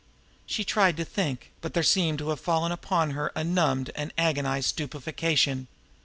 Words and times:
She 0.47 0.63
tried 0.63 0.97
to 0.97 1.05
think, 1.05 1.51
but 1.61 1.75
there 1.75 1.83
seemed 1.83 2.17
to 2.17 2.29
have 2.29 2.39
fallen 2.39 2.71
upon 2.71 3.11
her 3.11 3.31
a 3.35 3.43
numbed 3.43 3.91
and 3.93 4.11
agonized 4.17 4.69
stupefaction. 4.69 5.67